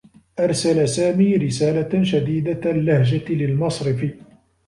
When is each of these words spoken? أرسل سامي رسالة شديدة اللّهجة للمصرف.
أرسل 0.39 0.87
سامي 0.89 1.35
رسالة 1.35 2.03
شديدة 2.03 2.71
اللّهجة 2.71 3.29
للمصرف. 3.33 4.05